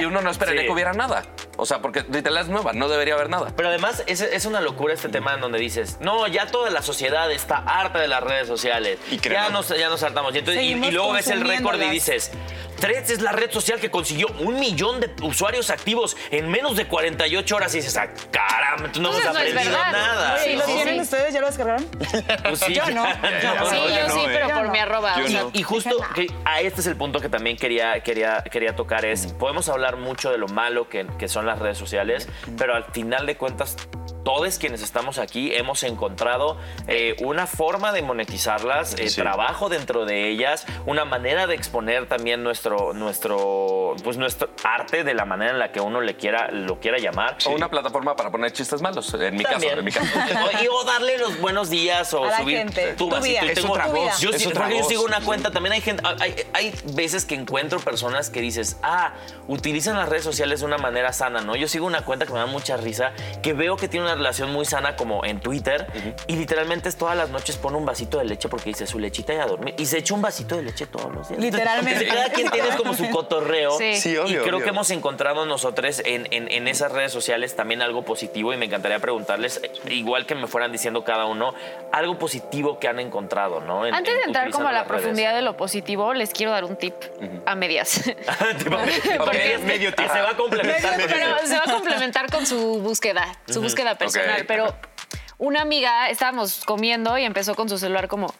y 0.00 0.04
uno 0.04 0.20
no 0.20 0.30
esperaría 0.30 0.62
Sí. 0.62 0.66
que 0.66 0.72
hubiera 0.72 0.92
nada. 0.92 1.24
O 1.56 1.66
sea, 1.66 1.80
porque 1.82 2.04
literal 2.12 2.38
es 2.38 2.48
nueva, 2.48 2.72
no 2.72 2.88
debería 2.88 3.14
haber 3.14 3.28
nada. 3.28 3.52
Pero 3.56 3.68
además 3.68 4.04
es, 4.06 4.20
es 4.20 4.44
una 4.46 4.60
locura 4.60 4.94
este 4.94 5.08
tema 5.08 5.34
en 5.34 5.40
donde 5.40 5.58
dices, 5.58 5.96
no, 6.00 6.26
ya 6.28 6.46
toda 6.46 6.70
la 6.70 6.82
sociedad 6.82 7.30
está 7.32 7.56
harta 7.56 7.98
de 7.98 8.06
las 8.06 8.22
redes 8.22 8.46
sociales. 8.46 8.98
Y 9.10 9.18
ya, 9.18 9.48
nos, 9.48 9.68
ya 9.76 9.88
nos 9.88 10.02
hartamos. 10.04 10.34
Y, 10.34 10.38
entonces- 10.38 10.62
y- 10.62 10.74
luego 10.92 11.12
ves 11.12 11.26
el 11.28 11.40
récord 11.46 11.80
y 11.82 11.88
dices, 11.90 12.30
Threads 12.80 13.10
es 13.10 13.20
la 13.20 13.32
red 13.32 13.50
social 13.50 13.80
que 13.80 13.90
consiguió 13.90 14.28
un 14.40 14.58
millón 14.60 15.00
de 15.00 15.10
usuarios 15.22 15.70
activos 15.70 16.16
en 16.30 16.48
menos 16.48 16.76
de 16.76 16.86
48 16.86 17.56
horas. 17.56 17.74
Y 17.74 17.78
dices, 17.78 17.96
ah, 17.96 18.08
caramba, 18.30 18.90
tú 18.92 19.00
no 19.00 19.08
hemos 19.08 19.20
Entonces 19.20 19.24
no 19.34 19.40
es 19.40 19.52
aprendido 19.52 19.78
verdad. 19.78 19.92
nada. 19.92 20.38
¿Sí, 20.38 20.56
¿Lo 20.56 20.64
tienen 20.64 20.94
sí. 20.94 21.00
ustedes? 21.00 21.34
¿Ya 21.34 21.40
lo 21.40 21.46
descargaron? 21.46 21.84
Pues 22.44 22.60
sí. 22.60 22.74
Yo 22.74 22.86
no. 22.90 23.04
Yo 23.42 23.54
no. 23.54 23.70
Sí, 23.70 23.76
yo 23.76 24.14
sí, 24.14 24.20
eh. 24.20 24.24
pero 24.26 24.48
Yo 24.48 24.54
por 24.54 24.70
mi 24.70 24.78
arroba. 24.78 25.18
Yo 25.18 25.24
o 25.24 25.28
sea, 25.28 25.42
no. 25.42 25.50
Y 25.52 25.62
justo 25.62 25.96
que 26.14 26.26
a 26.44 26.60
este 26.60 26.80
es 26.80 26.86
el 26.86 26.96
punto 26.96 27.20
que 27.20 27.28
también 27.28 27.56
quería, 27.56 28.00
quería, 28.02 28.42
quería 28.42 28.76
tocar 28.76 29.04
es, 29.04 29.26
podemos 29.32 29.68
hablar 29.68 29.96
mucho 29.96 30.30
de 30.30 30.38
lo 30.38 30.48
malo 30.48 30.88
que, 30.88 31.06
que 31.18 31.28
son 31.28 31.46
las 31.46 31.58
redes 31.58 31.78
sociales, 31.78 32.28
pero 32.56 32.74
al 32.74 32.84
final 32.84 33.26
de 33.26 33.36
cuentas, 33.36 33.76
todos 34.28 34.58
quienes 34.58 34.82
estamos 34.82 35.16
aquí 35.18 35.54
hemos 35.54 35.82
encontrado 35.84 36.58
eh, 36.86 37.16
una 37.20 37.46
forma 37.46 37.92
de 37.92 38.02
monetizarlas, 38.02 38.92
eh, 38.98 39.08
Sí. 39.08 39.22
trabajo 39.22 39.70
dentro 39.70 40.04
de 40.04 40.28
ellas, 40.28 40.66
una 40.84 41.06
manera 41.06 41.46
de 41.46 41.54
exponer 41.54 42.06
también 42.08 42.42
nuestro, 42.42 42.92
nuestro, 42.92 43.96
pues 44.04 44.18
nuestro 44.18 44.50
arte 44.62 45.02
de 45.02 45.14
la 45.14 45.24
manera 45.24 45.52
en 45.52 45.58
la 45.58 45.72
que 45.72 45.80
uno 45.80 46.02
le 46.02 46.16
quiera, 46.16 46.50
lo 46.50 46.78
quiera 46.78 46.98
llamar. 46.98 47.38
O 47.46 47.50
una 47.52 47.70
plataforma 47.70 48.16
para 48.16 48.30
poner 48.30 48.52
chistes 48.52 48.82
malos, 48.82 49.14
en 49.14 49.34
mi 49.34 49.44
También. 49.44 49.70
caso. 49.70 49.78
En 49.78 49.84
mi 49.86 49.92
caso. 49.92 50.06
O- 50.18 50.62
y- 50.62 50.68
o 50.68 50.84
darle 50.84 51.16
los 51.16 51.40
buenos 51.40 51.70
días 51.70 52.12
o 52.12 52.24
A 52.26 52.36
subir 52.36 52.66
tu 52.98 53.08
Yo, 53.10 54.84
sigo 54.84 55.04
una 55.04 55.20
cuenta. 55.22 55.50
También 55.50 55.72
hay 55.72 55.80
gente, 55.80 56.02
hay, 56.20 56.34
hay 56.52 56.74
veces 56.92 57.24
que 57.24 57.34
encuentro 57.34 57.80
personas 57.80 58.28
que 58.28 58.42
dices, 58.42 58.76
ah, 58.82 59.14
utilizan 59.46 59.96
las 59.96 60.06
redes 60.10 60.24
sociales 60.24 60.60
de 60.60 60.66
una 60.66 60.76
manera 60.76 61.14
sana, 61.14 61.40
¿no? 61.40 61.56
Yo 61.56 61.66
sigo 61.66 61.86
una 61.86 62.02
cuenta 62.04 62.26
que 62.26 62.32
me 62.34 62.38
da 62.40 62.46
mucha 62.46 62.76
risa, 62.76 63.12
que 63.42 63.54
veo 63.54 63.76
que 63.78 63.88
tiene 63.88 64.04
una 64.04 64.17
relación 64.18 64.52
muy 64.52 64.64
sana 64.66 64.96
como 64.96 65.24
en 65.24 65.40
Twitter 65.40 65.86
y 66.26 66.36
literalmente 66.36 66.88
es 66.88 66.96
todas 66.96 67.16
las 67.16 67.30
noches 67.30 67.56
pone 67.56 67.76
un 67.76 67.86
vasito 67.86 68.18
de 68.18 68.24
leche 68.26 68.48
porque 68.48 68.70
dice 68.70 68.86
su 68.86 68.98
lechita 68.98 69.32
y 69.34 69.36
a 69.38 69.46
dormir 69.46 69.74
y 69.78 69.86
se 69.86 69.98
echa 69.98 70.14
un 70.14 70.22
vasito 70.22 70.56
de 70.56 70.62
leche 70.62 70.86
todos 70.86 71.12
los 71.14 71.28
días. 71.28 71.40
Literalmente. 71.40 72.04
Entonces, 72.04 72.08
Cada 72.18 72.32
quien 72.34 72.50
tiene 72.50 72.68
como 72.76 72.94
su 72.94 73.08
cotorreo. 73.10 73.78
Sí. 73.78 73.96
Sí, 73.96 74.12
y 74.12 74.16
obvio, 74.16 74.42
creo 74.42 74.56
obvio. 74.56 74.64
que 74.64 74.70
hemos 74.70 74.90
encontrado 74.90 75.46
nosotros 75.46 76.02
en, 76.04 76.26
en- 76.32 76.50
en 76.50 76.68
esas 76.68 76.92
redes 76.92 77.12
sociales 77.12 77.54
también 77.56 77.80
algo 77.82 78.02
positivo 78.04 78.52
y 78.52 78.56
me 78.56 78.66
encantaría 78.66 78.98
preguntarles, 78.98 79.60
igual 79.88 80.26
que 80.26 80.34
me 80.34 80.46
fueran 80.46 80.72
diciendo 80.72 81.04
cada 81.04 81.26
uno, 81.26 81.54
algo 81.92 82.18
positivo 82.18 82.78
que 82.78 82.88
han 82.88 82.98
encontrado, 82.98 83.60
¿no? 83.60 83.86
En- 83.86 83.94
Antes 83.94 84.14
en 84.14 84.20
de 84.20 84.24
entrar 84.26 84.50
como 84.50 84.66
a 84.68 84.72
la 84.72 84.84
redes. 84.84 84.88
profundidad 84.88 85.34
de 85.34 85.42
lo 85.42 85.56
positivo, 85.56 86.12
les 86.14 86.30
quiero 86.32 86.52
dar 86.52 86.64
un 86.64 86.76
tip 86.76 86.94
a 87.46 87.54
medias. 87.54 88.00
Tipo, 88.58 88.76
Porque 89.18 89.54
es 89.54 89.60
medio 89.62 89.94
que 89.94 90.08
se 90.08 90.20
va 90.20 90.30
a 90.30 90.36
complementar. 90.36 90.94
Pero 90.96 91.36
se 91.46 91.54
va 91.56 91.62
a 91.66 91.72
complementar 91.72 92.30
con 92.30 92.46
su 92.46 92.80
búsqueda, 92.80 93.24
su 93.48 93.60
búsqueda 93.60 93.96
personal. 93.98 94.44
Pero 94.46 94.74
una 95.38 95.62
amiga, 95.62 96.10
estábamos 96.10 96.64
comiendo 96.64 97.18
y 97.18 97.24
empezó 97.24 97.54
con 97.54 97.68
su 97.68 97.78
celular 97.78 98.08
como... 98.08 98.34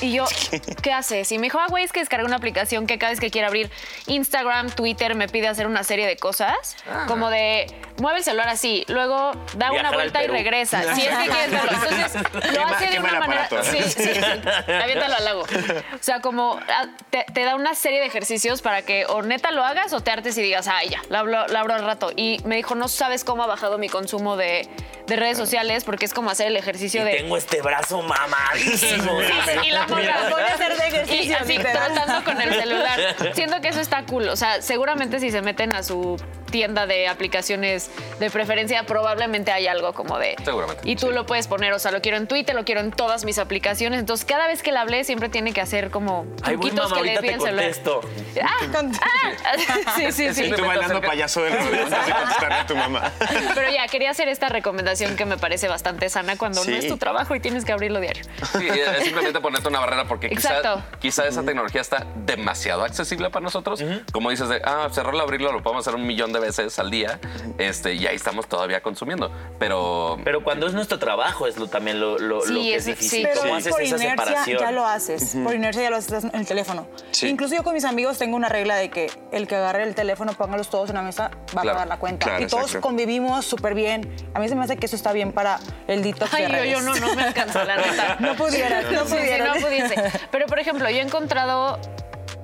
Y 0.00 0.12
yo, 0.12 0.24
¿qué 0.82 0.92
haces? 0.92 1.30
Y 1.32 1.38
me 1.38 1.44
dijo, 1.44 1.58
ah, 1.58 1.66
güey, 1.68 1.84
es 1.84 1.92
que 1.92 2.00
descargué 2.00 2.26
una 2.26 2.36
aplicación 2.36 2.86
que 2.86 2.98
cada 2.98 3.10
vez 3.10 3.20
que 3.20 3.30
quiero 3.30 3.48
abrir 3.48 3.70
Instagram, 4.06 4.70
Twitter, 4.70 5.14
me 5.14 5.28
pide 5.28 5.48
hacer 5.48 5.66
una 5.66 5.82
serie 5.82 6.06
de 6.06 6.16
cosas. 6.16 6.76
Como 7.06 7.30
de, 7.30 7.66
mueve 7.98 8.18
el 8.18 8.24
celular 8.24 8.48
así, 8.48 8.84
luego 8.88 9.32
da 9.56 9.70
Viajar 9.70 9.80
una 9.80 9.90
vuelta 9.92 10.22
y 10.22 10.26
regresa. 10.26 10.94
Si 10.94 11.02
es 11.02 11.18
que 11.18 11.24
quieres 11.30 11.50
verlo. 11.50 11.70
Entonces, 11.72 12.54
lo 12.54 12.66
hace 12.66 12.86
de 12.86 13.00
una 13.00 13.18
manera... 13.18 13.48
Sí, 13.62 13.82
sí, 13.82 14.02
sí. 14.02 14.72
Aviéntalo 14.72 15.14
al 15.16 15.24
lago. 15.24 15.42
O 15.42 16.02
sea, 16.02 16.20
como 16.20 16.60
ah, 16.68 16.86
te, 17.10 17.26
te 17.32 17.44
da 17.44 17.56
una 17.56 17.74
serie 17.74 18.00
de 18.00 18.06
ejercicios 18.06 18.62
para 18.62 18.82
que 18.82 19.06
o 19.06 19.22
neta 19.22 19.50
lo 19.50 19.64
hagas 19.64 19.92
o 19.92 20.00
te 20.00 20.10
hartes 20.10 20.36
y 20.38 20.42
digas, 20.42 20.68
ay, 20.68 20.90
ya, 20.90 21.02
la 21.08 21.20
abro, 21.20 21.46
la 21.48 21.60
abro 21.60 21.74
al 21.74 21.84
rato. 21.84 22.12
Y 22.14 22.40
me 22.44 22.56
dijo, 22.56 22.74
no 22.74 22.88
sabes 22.88 23.24
cómo 23.24 23.42
ha 23.42 23.46
bajado 23.46 23.78
mi 23.78 23.88
consumo 23.88 24.36
de, 24.36 24.68
de 25.08 25.16
redes 25.16 25.36
sociales 25.38 25.84
porque 25.84 26.04
es 26.04 26.12
como 26.14 26.30
hacer 26.30 26.46
el 26.48 26.56
ejercicio 26.56 27.04
de... 27.04 27.12
Tengo 27.16 27.36
este 27.36 27.62
brazo 27.62 28.02
mamadísimo. 28.02 29.20
Sí, 29.20 29.32
sí, 29.46 29.66
y 29.66 29.70
la 29.70 29.86
morra 29.88 30.28
Voy 30.30 30.42
a 30.42 30.54
hacer 30.54 30.76
de 30.76 30.84
y 30.84 30.88
ejercicio. 30.88 31.36
así 31.40 31.56
literal. 31.56 31.92
tratando 31.94 32.24
con 32.24 32.40
el 32.40 32.54
celular. 32.54 33.16
Siento 33.34 33.60
que 33.60 33.68
eso 33.68 33.80
está 33.80 34.04
cool. 34.04 34.28
O 34.28 34.36
sea, 34.36 34.62
seguramente 34.62 35.18
si 35.18 35.30
se 35.30 35.42
meten 35.42 35.74
a 35.74 35.82
su 35.82 36.16
tienda 36.50 36.86
de 36.86 37.08
aplicaciones 37.08 37.90
de 38.18 38.30
preferencia, 38.30 38.84
probablemente 38.84 39.52
hay 39.52 39.66
algo 39.66 39.92
como 39.92 40.18
de. 40.18 40.36
Seguramente, 40.44 40.82
Y 40.84 40.96
tú 40.96 41.10
lo 41.10 41.26
puedes 41.26 41.46
poner, 41.46 41.72
o 41.72 41.78
sea, 41.78 41.90
lo 41.90 42.00
quiero 42.00 42.16
en 42.16 42.26
Twitter, 42.26 42.54
lo 42.54 42.64
quiero 42.64 42.80
en 42.80 42.90
todas 42.90 43.24
mis 43.24 43.38
aplicaciones. 43.38 44.00
Entonces, 44.00 44.26
cada 44.26 44.46
vez 44.48 44.62
que 44.62 44.72
le 44.72 44.78
hablé, 44.78 45.04
siempre 45.04 45.28
tiene 45.28 45.52
que 45.52 45.60
hacer 45.60 45.90
como 45.90 46.26
Ay, 46.42 46.56
voy, 46.56 46.70
truquitos 46.70 46.90
mamá, 46.90 46.96
que 46.96 47.02
le 47.06 47.16
ahorita 47.16 47.20
pide 47.20 47.30
te 47.30 47.36
el 47.36 47.40
celular. 47.42 47.64
contesto. 47.64 48.00
Ah, 48.42 48.90
ah. 49.02 49.92
Sí, 49.96 50.12
sí, 50.12 50.34
sí. 50.34 50.44
Y 50.44 50.50
tú 50.52 50.64
bailando 50.64 51.00
payaso 51.00 51.44
antes 51.44 51.70
de 51.70 51.78
contestarle 51.80 52.54
a 52.54 52.66
tu 52.66 52.76
mamá. 52.76 53.12
Pero 53.54 53.70
ya, 53.70 53.86
quería 53.88 54.10
hacer 54.10 54.28
esta 54.28 54.48
recomendación 54.48 55.16
que 55.16 55.24
me 55.24 55.36
parece 55.38 55.68
bastante 55.68 56.08
sana 56.08 56.36
cuando 56.36 56.64
no 56.64 56.70
es 56.72 56.86
tu 56.86 56.96
trabajo 56.96 57.34
y 57.34 57.40
tienes 57.40 57.64
que 57.64 57.72
abrirlo 57.72 58.00
diario. 58.00 58.24
Sí, 58.58 58.68
es 58.68 59.04
simplemente 59.04 59.40
ponerte 59.40 59.68
una 59.68 59.80
barrera 59.80 60.04
porque 60.06 60.28
quizá, 60.28 60.58
Exacto. 60.58 60.82
quizá 61.00 61.26
esa 61.26 61.42
tecnología 61.42 61.80
está 61.80 62.06
demasiado 62.24 62.84
accesible 62.84 63.30
para 63.30 63.42
nosotros. 63.42 63.82
Como 64.12 64.30
dices, 64.30 64.48
de, 64.48 64.60
ah, 64.64 64.88
cerrarlo, 64.92 65.20
abrirlo, 65.22 65.52
lo 65.52 65.62
podemos 65.62 65.86
hacer 65.86 65.94
un 65.98 66.06
millón 66.06 66.32
de 66.32 66.37
de 66.40 66.46
veces 66.46 66.78
al 66.78 66.90
día 66.90 67.18
este, 67.58 67.94
y 67.94 68.06
ahí 68.06 68.16
estamos 68.16 68.46
todavía 68.48 68.80
consumiendo. 68.82 69.30
Pero 69.58 70.18
Pero 70.24 70.42
cuando 70.44 70.66
es 70.66 70.74
nuestro 70.74 70.98
trabajo 70.98 71.46
es 71.46 71.56
lo, 71.58 71.66
también 71.68 72.00
lo, 72.00 72.18
lo- 72.18 72.40
Sí, 72.42 72.52
lo 72.52 72.60
que 72.60 72.74
es 72.76 72.84
difícil. 72.86 73.10
sí. 73.10 73.22
Pero 73.26 73.40
¿Cómo 73.40 73.52
sí, 73.54 73.58
haces 73.60 73.72
por 73.72 73.82
esa 73.82 73.96
inercia 73.96 74.10
separación? 74.24 74.60
ya 74.60 74.70
lo 74.72 74.86
haces. 74.86 75.36
Por 75.44 75.54
inercia 75.54 75.82
ya 75.82 75.90
lo 75.90 75.96
haces 75.96 76.24
en 76.24 76.34
el 76.34 76.46
teléfono. 76.46 76.86
Sí. 77.10 77.28
Incluso 77.28 77.54
yo 77.54 77.62
con 77.62 77.74
mis 77.74 77.84
amigos 77.84 78.18
tengo 78.18 78.36
una 78.36 78.48
regla 78.48 78.76
de 78.76 78.90
que 78.90 79.10
el 79.32 79.46
que 79.48 79.56
agarre 79.56 79.82
el 79.84 79.94
teléfono, 79.94 80.32
póngalos 80.32 80.68
todos 80.70 80.88
en 80.90 80.96
la 80.96 81.02
mesa, 81.02 81.30
va 81.56 81.62
Claro, 81.62 81.70
a 81.70 81.72
pagar 81.74 81.88
la 81.88 81.98
cuenta. 81.98 82.26
claro, 82.26 82.44
y 82.44 82.46
todos 82.46 82.64
exacto. 82.66 82.86
convivimos 82.88 83.44
súper 83.44 83.74
bien. 83.74 84.14
A 84.34 84.40
mí 84.40 84.48
se 84.48 84.54
me 84.54 84.64
hace 84.64 84.76
que 84.76 84.86
eso 84.86 84.96
está 84.96 85.12
bien 85.12 85.32
para 85.32 85.58
el 85.86 86.02
detox 86.02 86.32
Ay, 86.34 86.44
de 86.44 86.48
yo, 86.48 86.54
redes. 86.54 86.72
yo 86.72 86.80
no, 86.82 86.94
no 86.96 87.14
me 87.14 87.22
alcanza, 87.22 87.64
la 87.64 87.76
neta. 87.76 88.16
No 88.20 88.34
pudiera, 88.36 88.82
no 88.82 89.04
pudiera. 89.04 89.54
no 89.54 89.60
pudiese. 89.60 89.94
Pero, 90.30 90.46
por 90.46 90.58
ejemplo, 90.58 90.88
yo 90.90 90.96
he 90.96 91.00
encontrado 91.00 91.78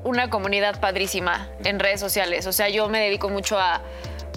una 0.05 0.31
comunidad 0.31 0.79
padrísima 0.81 1.49
en 1.65 1.81
redes 1.81 2.01
sociales. 2.01 2.47
O 2.47 2.53
sea, 2.53 2.69
yo 2.69 2.89
me 2.89 3.01
dedico 3.01 3.29
mucho 3.29 3.59
a 3.59 3.83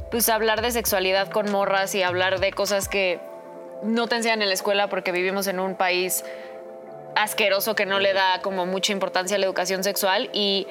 pues, 0.09 0.29
hablar 0.29 0.61
de 0.61 0.71
sexualidad 0.71 1.29
con 1.29 1.51
morras 1.51 1.93
y 1.93 2.03
hablar 2.03 2.39
de 2.39 2.51
cosas 2.51 2.87
que 2.87 3.19
no 3.83 4.07
te 4.07 4.15
enseñan 4.15 4.41
en 4.41 4.47
la 4.47 4.53
escuela 4.53 4.87
porque 4.89 5.11
vivimos 5.11 5.45
en 5.47 5.59
un 5.59 5.75
país 5.75 6.23
asqueroso 7.15 7.75
que 7.75 7.85
no 7.85 7.99
le 7.99 8.13
da 8.13 8.41
como 8.41 8.65
mucha 8.65 8.91
importancia 8.93 9.35
a 9.35 9.39
la 9.39 9.45
educación 9.45 9.83
sexual. 9.83 10.29
Y 10.33 10.67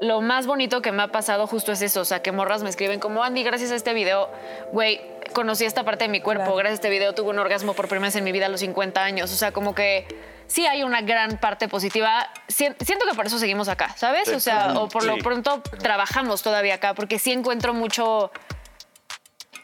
lo 0.00 0.20
más 0.20 0.46
bonito 0.46 0.82
que 0.82 0.92
me 0.92 1.02
ha 1.02 1.08
pasado 1.08 1.46
justo 1.46 1.72
es 1.72 1.82
eso, 1.82 2.00
o 2.00 2.04
sea, 2.04 2.22
que 2.22 2.32
morras 2.32 2.62
me 2.62 2.70
escriben 2.70 3.00
como, 3.00 3.22
Andy, 3.22 3.42
gracias 3.42 3.70
a 3.70 3.76
este 3.76 3.92
video, 3.92 4.30
güey, 4.72 5.00
conocí 5.34 5.64
esta 5.64 5.84
parte 5.84 6.04
de 6.04 6.08
mi 6.08 6.20
cuerpo, 6.20 6.44
Claro. 6.44 6.56
gracias 6.56 6.78
a 6.78 6.80
este 6.80 6.90
video 6.90 7.12
tuve 7.12 7.30
un 7.30 7.38
orgasmo 7.38 7.74
por 7.74 7.86
primera 7.86 8.08
vez 8.08 8.16
en 8.16 8.24
mi 8.24 8.32
vida 8.32 8.46
a 8.46 8.48
los 8.48 8.60
50 8.60 9.04
años, 9.04 9.30
o 9.30 9.36
sea, 9.36 9.52
como 9.52 9.74
que 9.74 10.06
sí 10.50 10.66
hay 10.66 10.82
una 10.82 11.00
gran 11.00 11.38
parte 11.38 11.68
positiva, 11.68 12.28
Sien- 12.48 12.76
siento 12.84 13.06
que 13.08 13.14
por 13.14 13.26
eso 13.26 13.38
seguimos 13.38 13.68
acá, 13.68 13.94
¿sabes? 13.96 14.28
O 14.30 14.40
sea, 14.40 14.72
o 14.78 14.88
por 14.88 15.04
lo 15.04 15.14
Sí. 15.14 15.22
pronto 15.22 15.62
trabajamos 15.80 16.42
todavía 16.42 16.74
acá, 16.74 16.94
porque 16.94 17.18
sí 17.20 17.30
encuentro 17.32 17.72
mucho... 17.72 18.32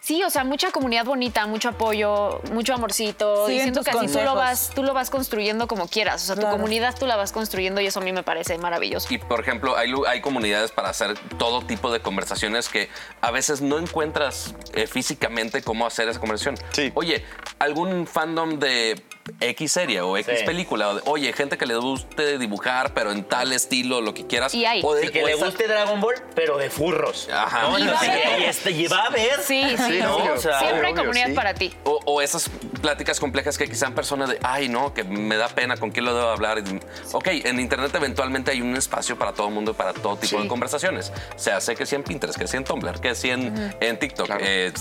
Sí, 0.00 0.22
o 0.22 0.30
sea, 0.30 0.44
mucha 0.44 0.70
comunidad 0.70 1.04
bonita, 1.04 1.48
mucho 1.48 1.70
apoyo, 1.70 2.40
mucho 2.52 2.72
amorcito. 2.74 3.46
y 3.48 3.54
Siguen 3.58 3.62
siento 3.64 3.82
que 3.82 3.90
así 3.90 4.06
tú 4.06 4.20
lo, 4.22 4.36
vas, 4.36 4.70
tú 4.72 4.84
lo 4.84 4.94
vas 4.94 5.10
construyendo 5.10 5.66
como 5.66 5.88
quieras. 5.88 6.22
O 6.22 6.26
sea, 6.26 6.36
tu 6.36 6.48
comunidad 6.48 6.94
tú 6.96 7.08
la 7.08 7.16
vas 7.16 7.32
construyendo 7.32 7.80
y 7.80 7.86
eso 7.88 7.98
a 7.98 8.04
mí 8.04 8.12
me 8.12 8.22
parece 8.22 8.56
maravilloso. 8.56 9.12
Y 9.12 9.18
por 9.18 9.40
ejemplo, 9.40 9.76
hay, 9.76 9.92
hay 10.06 10.20
comunidades 10.20 10.70
para 10.70 10.90
hacer 10.90 11.18
todo 11.38 11.60
tipo 11.62 11.90
de 11.90 11.98
conversaciones 11.98 12.68
que 12.68 12.88
a 13.20 13.32
veces 13.32 13.62
no 13.62 13.80
encuentras 13.80 14.54
eh, 14.74 14.86
físicamente 14.86 15.60
cómo 15.62 15.88
hacer 15.88 16.08
esa 16.08 16.20
conversación. 16.20 16.54
Sí. 16.70 16.92
Oye, 16.94 17.24
algún 17.58 18.06
fandom 18.06 18.60
de 18.60 19.02
X 19.40 19.72
serie 19.72 20.00
o 20.00 20.16
X 20.16 20.40
Sí. 20.40 20.44
película, 20.44 21.00
oye, 21.06 21.32
gente 21.32 21.58
que 21.58 21.66
le 21.66 21.76
guste 21.76 22.38
dibujar, 22.38 22.94
pero 22.94 23.12
en 23.12 23.24
tal 23.24 23.52
estilo, 23.52 24.00
lo 24.00 24.14
que 24.14 24.26
quieras. 24.26 24.54
Y 24.54 24.64
hay. 24.64 24.80
O 24.84 24.94
de- 24.94 25.06
Y 25.06 25.08
que 25.10 25.22
o 25.22 25.26
le 25.26 25.32
esa- 25.34 25.46
guste 25.46 25.66
Dragon 25.68 26.00
Ball, 26.00 26.14
pero 26.34 26.58
de 26.58 26.70
furros. 26.70 27.28
Ajá. 27.32 27.62
¿no? 27.68 27.78
Y 27.78 27.86
va 27.86 27.92
a 27.94 28.00
Sí, 28.00 28.10
y 28.40 28.44
este, 28.44 28.70
y 28.70 28.86
va 28.86 28.98
a 28.98 29.06
haber. 29.06 29.40
Sí, 29.40 29.62
sí, 29.76 29.98
¿no? 30.00 30.18
sí. 30.18 30.28
O 30.28 30.36
sea, 30.38 30.58
Siempre 30.60 30.86
hay 30.88 30.94
comunidad 30.94 31.26
sí. 31.28 31.32
para 31.32 31.54
ti. 31.54 31.74
O, 31.84 31.98
o 32.06 32.20
esas 32.22 32.48
pláticas 32.80 33.18
complejas 33.20 33.58
que 33.58 33.68
quizás 33.68 33.90
personas 33.92 34.28
de, 34.30 34.38
ay, 34.42 34.68
no, 34.68 34.94
que 34.94 35.04
me 35.04 35.36
da 35.36 35.48
pena, 35.48 35.76
¿con 35.76 35.90
quién 35.90 36.04
lo 36.04 36.14
debo 36.14 36.28
hablar? 36.28 36.58
Y, 36.58 36.80
Ok, 37.12 37.28
en 37.28 37.58
Internet 37.60 37.94
eventualmente 37.94 38.50
hay 38.50 38.60
un 38.60 38.76
espacio 38.76 39.18
para 39.18 39.32
todo 39.32 39.48
el 39.48 39.54
mundo, 39.54 39.74
para 39.74 39.92
todo 39.92 40.16
tipo 40.16 40.36
Sí. 40.36 40.42
de 40.42 40.48
conversaciones. 40.48 41.12
O 41.34 41.38
sea, 41.38 41.60
sé 41.60 41.74
que 41.74 41.86
sí 41.86 41.94
en 41.94 42.02
Pinterest, 42.02 42.38
que 42.38 42.46
sí 42.46 42.56
en 42.56 42.64
Tumblr, 42.64 43.00
que 43.00 43.14
sí 43.14 43.30
en, 43.30 43.74
en 43.80 43.98
TikTok. 43.98 44.26
Claro. 44.26 44.44
Eh, 44.46 44.72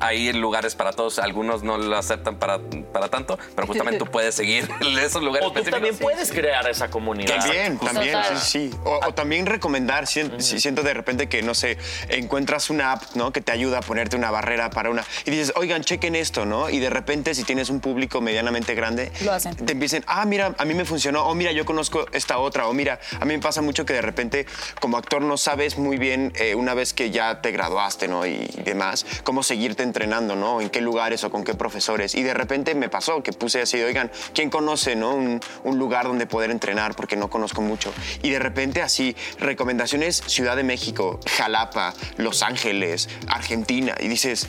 hay 0.00 0.32
lugares 0.32 0.74
para 0.74 0.92
todos, 0.92 1.18
algunos 1.20 1.62
no 1.62 1.78
lo 1.78 1.96
aceptan 1.96 2.36
para, 2.36 2.58
para 2.92 3.08
tanto, 3.08 3.38
pero 3.54 3.66
justamente 3.66 3.98
tú 3.98 4.06
puedes 4.06 4.34
seguir 4.34 4.68
esos 5.00 5.22
lugares 5.22 5.48
O 5.48 5.52
tú 5.52 5.62
también 5.64 5.96
puedes 5.96 6.30
crear 6.30 6.68
esa 6.68 6.90
comunidad. 6.90 7.36
También, 7.36 7.78
también, 7.78 8.12
Total. 8.12 8.38
sí, 8.38 8.70
sí. 8.70 8.76
O, 8.84 9.00
o 9.06 9.14
también 9.14 9.46
recomendar, 9.46 10.06
si, 10.06 10.22
si 10.38 10.60
siento 10.60 10.82
de 10.82 10.94
repente 10.94 11.28
que, 11.28 11.42
no 11.42 11.54
sé, 11.54 11.78
encuentras 12.08 12.70
una 12.70 12.92
app, 12.92 13.02
¿no? 13.14 13.32
Que 13.32 13.40
te 13.40 13.52
ayuda 13.52 13.78
a 13.78 13.80
ponerte 13.82 14.16
una 14.16 14.30
barrera 14.30 14.70
para 14.70 14.90
una... 14.90 15.04
Y 15.24 15.30
dices, 15.30 15.52
oigan, 15.56 15.82
chequen 15.82 16.14
esto, 16.14 16.46
¿no? 16.46 16.70
Y 16.70 16.78
de 16.78 16.90
repente, 16.90 17.34
si 17.34 17.44
tienes 17.44 17.70
un 17.70 17.80
público 17.80 18.20
medianamente 18.20 18.74
grande... 18.74 19.12
Lo 19.24 19.32
hacen. 19.32 19.54
Te 19.56 19.72
empiecen, 19.72 20.04
ah, 20.06 20.24
mira, 20.24 20.54
a 20.58 20.64
mí 20.64 20.74
me 20.74 20.84
funcionó, 20.84 21.26
o 21.26 21.34
mira, 21.34 21.52
yo 21.52 21.64
conozco 21.64 22.06
esta 22.12 22.38
otra, 22.38 22.68
o 22.68 22.72
mira, 22.72 23.00
a 23.20 23.24
mí 23.24 23.34
me 23.34 23.40
pasa 23.40 23.62
mucho 23.62 23.84
que 23.84 23.92
de 23.92 24.02
repente, 24.02 24.46
como 24.80 24.96
actor, 24.96 25.22
no 25.22 25.36
sabes 25.36 25.78
muy 25.78 25.98
bien, 25.98 26.32
eh, 26.36 26.54
una 26.54 26.74
vez 26.74 26.92
que 26.92 27.10
ya 27.10 27.40
te 27.40 27.52
graduaste, 27.52 28.08
¿no? 28.08 28.26
Y, 28.26 28.46
demás, 28.64 29.06
cómo 29.24 29.42
seguirte 29.42 29.82
entrenando, 29.82 30.36
¿no? 30.36 30.60
En 30.60 30.70
qué 30.70 30.80
lugares 30.80 31.24
o 31.24 31.30
con 31.30 31.44
qué 31.44 31.54
profesores. 31.54 32.14
Y 32.14 32.22
de 32.22 32.34
repente 32.34 32.74
me 32.74 32.88
pasó 32.88 33.22
que 33.22 33.32
puse 33.42 33.60
así, 33.60 33.82
oigan, 33.82 34.08
¿quién 34.34 34.50
conoce, 34.50 34.94
¿no? 34.94 35.16
Un, 35.16 35.40
un 35.64 35.76
lugar 35.76 36.06
donde 36.06 36.26
poder 36.26 36.52
entrenar 36.52 36.94
porque 36.94 37.16
no 37.16 37.28
conozco 37.28 37.60
mucho. 37.60 37.92
Y 38.22 38.30
de 38.30 38.38
repente 38.38 38.82
así, 38.82 39.16
recomendaciones 39.40 40.22
Ciudad 40.28 40.54
de 40.54 40.62
México, 40.62 41.18
Jalapa, 41.36 41.92
Los 42.18 42.44
Ángeles, 42.44 43.08
Argentina. 43.26 43.96
Y 43.98 44.06
dices, 44.06 44.46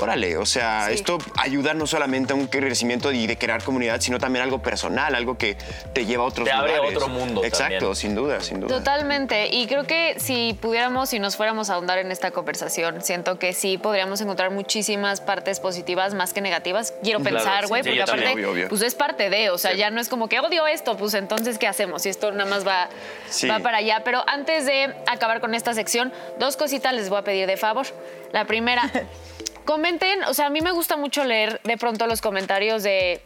órale, 0.00 0.36
o 0.36 0.46
sea, 0.46 0.86
Sí. 0.88 0.94
esto 0.94 1.18
ayuda 1.36 1.74
no 1.74 1.86
solamente 1.86 2.32
a 2.32 2.36
un 2.36 2.46
crecimiento 2.46 3.12
y 3.12 3.26
de 3.26 3.36
crear 3.36 3.62
comunidad, 3.62 4.00
sino 4.00 4.18
también 4.18 4.42
algo 4.42 4.60
personal, 4.62 5.14
algo 5.14 5.36
que 5.38 5.56
te 5.92 6.06
lleva 6.06 6.24
a 6.24 6.26
otros 6.26 6.48
Te 6.48 6.54
lugares. 6.54 6.96
otro 6.96 7.08
mundo 7.08 7.44
Exacto, 7.44 7.74
también. 7.78 7.94
sin 7.96 8.14
duda, 8.14 8.40
sin 8.40 8.60
duda. 8.60 8.76
Totalmente. 8.76 9.48
Y 9.54 9.66
creo 9.66 9.84
que 9.84 10.16
si 10.18 10.56
pudiéramos 10.60 11.12
y 11.12 11.18
nos 11.18 11.36
fuéramos 11.36 11.70
a 11.70 11.74
ahondar 11.74 11.98
en 11.98 12.10
esta 12.12 12.30
conversación, 12.30 13.02
siento 13.02 13.38
que 13.38 13.52
sí 13.52 13.78
podríamos 13.78 14.20
encontrar 14.20 14.50
muchísimas 14.50 15.20
partes 15.20 15.60
positivas 15.60 16.14
más 16.14 16.32
que 16.32 16.40
negativas. 16.40 16.92
Quiero 17.02 17.20
Claro, 17.20 17.36
pensar, 17.36 17.66
güey, 17.68 17.82
sí, 17.82 17.88
porque 17.90 17.98
yo 17.98 18.04
también, 18.06 18.28
aparte, 18.30 18.44
obvio, 18.44 18.52
obvio. 18.52 18.68
pues 18.68 18.82
es 18.82 18.94
parte 18.94 19.30
de, 19.30 19.50
o 19.50 19.58
sea, 19.58 19.74
ya 19.74 19.90
no 19.90 20.00
es 20.00 20.08
como 20.08 20.28
que 20.28 20.40
odio 20.40 20.66
esto, 20.66 20.96
pues 20.96 21.14
entonces, 21.14 21.58
¿qué 21.58 21.66
hacemos? 21.66 22.02
Si 22.02 22.08
esto 22.08 22.30
nada 22.32 22.48
más 22.48 22.66
va, 22.66 22.88
Sí. 23.28 23.46
va 23.48 23.58
para 23.60 23.78
allá. 23.78 24.02
Pero 24.04 24.22
antes 24.26 24.66
de 24.66 24.94
acabar 25.06 25.40
con 25.40 25.54
esta 25.54 25.74
sección, 25.74 26.12
dos 26.38 26.56
cositas 26.56 26.92
les 26.94 27.08
voy 27.08 27.18
a 27.18 27.22
pedir 27.22 27.46
de 27.46 27.56
favor. 27.56 27.86
La 28.32 28.44
primera, 28.44 28.82
comenten, 29.64 30.22
o 30.24 30.34
sea, 30.34 30.46
a 30.46 30.50
mí 30.50 30.60
me 30.60 30.72
gusta 30.72 30.96
mucho 30.96 31.24
leer 31.24 31.60
de 31.64 31.76
pronto 31.76 32.06
los 32.06 32.20
comentarios 32.20 32.82
de 32.82 33.22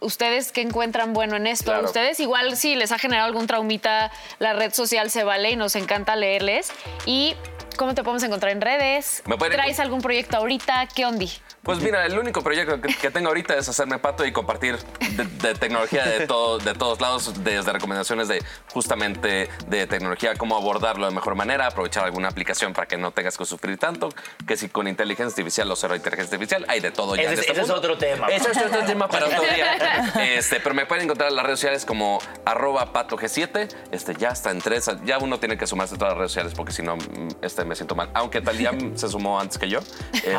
ustedes 0.00 0.52
que 0.52 0.62
encuentran 0.62 1.12
bueno 1.12 1.36
en 1.36 1.46
esto. 1.46 1.66
Claro. 1.66 1.86
Ustedes 1.86 2.20
igual 2.20 2.56
si 2.56 2.74
les 2.74 2.92
ha 2.92 2.98
generado 2.98 3.26
algún 3.26 3.46
traumita, 3.46 4.10
la 4.38 4.52
red 4.52 4.72
social 4.72 5.10
se 5.10 5.24
vale 5.24 5.50
y 5.50 5.56
nos 5.56 5.76
encanta 5.76 6.16
leerles. 6.16 6.72
Y 7.06 7.34
cómo 7.76 7.94
te 7.94 8.02
podemos 8.02 8.22
encontrar 8.22 8.52
en 8.52 8.60
redes. 8.60 9.22
Me 9.26 9.36
¿Traes 9.36 9.80
algún 9.80 10.02
proyecto 10.02 10.36
ahorita? 10.36 10.88
¿Qué 10.94 11.06
ondi? 11.06 11.30
Pues 11.62 11.78
mira, 11.80 12.06
el 12.06 12.18
único 12.18 12.42
proyecto 12.42 12.80
que, 12.80 12.94
que 12.94 13.10
tengo 13.10 13.28
ahorita 13.28 13.54
es 13.56 13.68
hacerme 13.68 13.98
pato 13.98 14.24
y 14.24 14.32
compartir 14.32 14.78
de, 15.10 15.24
de 15.24 15.54
tecnología 15.54 16.06
de, 16.06 16.26
todo, 16.26 16.58
de 16.58 16.72
todos 16.72 17.00
lados, 17.02 17.44
desde 17.44 17.70
recomendaciones 17.72 18.28
de 18.28 18.42
justamente 18.72 19.50
de 19.66 19.86
tecnología, 19.86 20.34
cómo 20.36 20.56
abordarlo 20.56 21.06
de 21.06 21.14
mejor 21.14 21.34
manera, 21.34 21.66
aprovechar 21.66 22.04
alguna 22.06 22.28
aplicación 22.28 22.72
para 22.72 22.86
que 22.88 22.96
no 22.96 23.10
tengas 23.12 23.36
que 23.36 23.44
sufrir 23.44 23.76
tanto, 23.78 24.08
que 24.46 24.56
si 24.56 24.70
con 24.70 24.88
inteligencia 24.88 25.30
artificial 25.30 25.70
o 25.70 25.76
cero 25.76 25.94
inteligencia 25.94 26.34
artificial, 26.36 26.64
hay 26.68 26.80
de 26.80 26.90
todo 26.92 27.14
ya 27.14 27.22
Ese 27.24 27.32
en 27.32 27.34
es- 27.34 27.40
este 27.40 27.52
ese 27.52 27.60
es 27.62 27.70
otro 27.70 27.98
tema. 27.98 28.26
Ese 28.28 28.50
es 28.50 28.56
otro 28.56 28.82
tema 28.86 29.06
para 29.08 29.26
otro 29.26 29.42
día. 29.42 30.12
Este, 30.36 30.60
pero 30.60 30.74
me 30.74 30.86
pueden 30.86 31.04
encontrar 31.04 31.28
en 31.28 31.36
las 31.36 31.44
redes 31.44 31.58
sociales 31.60 31.84
como 31.84 32.20
arroba 32.46 32.92
pato 32.94 33.18
G7. 33.18 33.68
Este, 33.92 34.14
ya 34.14 34.30
está 34.30 34.50
en 34.50 34.60
tres. 34.60 34.90
Ya 35.04 35.18
uno 35.18 35.38
tiene 35.38 35.58
que 35.58 35.66
sumarse 35.66 35.94
a 35.94 35.98
todas 35.98 36.12
las 36.12 36.18
redes 36.18 36.30
sociales 36.32 36.54
porque 36.56 36.72
si 36.72 36.82
no, 36.82 36.96
este, 37.42 37.64
me 37.66 37.74
siento 37.76 37.94
mal. 37.94 38.10
Aunque 38.14 38.40
Talía 38.40 38.70
se 38.94 39.08
sumó 39.08 39.38
antes 39.38 39.58
que 39.58 39.68
yo. 39.68 39.80
Eh. 40.24 40.36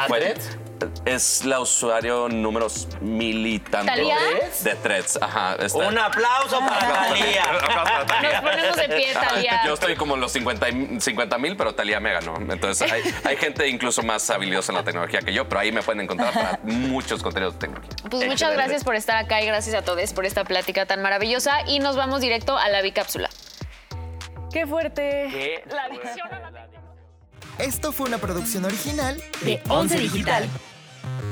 Es 1.06 1.46
la 1.46 1.60
usuario 1.60 2.28
número 2.30 2.68
mil 3.02 3.46
y 3.48 3.60
tanto 3.60 3.92
¿Talía? 3.92 4.18
de 4.64 4.76
threads. 4.76 5.20
Ajá. 5.22 5.56
está- 5.60 5.78
Un 5.78 5.98
aplauso 5.98 6.60
para 6.60 6.80
Talía. 7.10 7.44
Nos 8.22 8.42
ponemos 8.42 8.76
de 8.78 8.90
pie, 8.90 9.14
Talía. 9.14 9.62
Yo 9.66 9.74
estoy 9.74 9.96
como 9.96 10.16
en 10.16 10.22
los 10.22 10.32
50 10.32 11.38
mil, 11.38 11.56
pero 11.58 11.74
Talía 11.76 12.00
me 12.00 12.14
ganó. 12.14 12.36
Entonces 12.38 12.92
hay, 12.92 13.02
hay 13.24 13.38
gente 13.38 13.68
incluso 13.68 14.04
más 14.04 14.30
habilidosa 14.30 14.72
en 14.72 14.78
la 14.78 14.84
tecnología 14.84 15.22
que 15.22 15.34
yo, 15.34 15.48
pero 15.48 15.62
ahí 15.62 15.72
me 15.72 15.82
pueden 15.82 16.02
encontrar 16.02 16.34
para 16.34 16.60
muchos 16.64 17.22
contenidos 17.24 17.54
de 17.56 17.60
tecnología. 17.60 17.92
Pues 18.02 18.14
muchas 18.14 18.32
Excelente. 18.34 18.58
gracias 18.58 18.84
por 18.84 18.96
estar 18.96 19.18
acá 19.18 19.42
y 19.42 19.46
gracias 19.46 19.76
a 19.76 19.82
todos 19.84 20.14
por 20.14 20.26
esta 20.26 20.44
plática 20.44 20.86
tan 20.86 21.02
maravillosa. 21.02 21.62
Y 21.68 21.80
nos 21.80 21.96
vamos 21.96 22.22
directo 22.22 22.58
a 22.58 22.70
la 22.70 22.82
bicápsula. 22.82 23.30
¡Qué 24.52 24.66
fuerte! 24.68 25.28
Qué 25.32 25.64
La 25.74 25.84
adicción 25.84 26.28
a 26.34 26.40
la 26.52 26.68
Esto 27.60 27.92
fue 27.92 28.08
una 28.08 28.18
producción 28.18 28.66
original 28.66 29.22
De 29.42 29.62
Once 29.70 29.98
Digital. 29.98 30.48
Thank 31.04 31.24
you. 31.24 31.31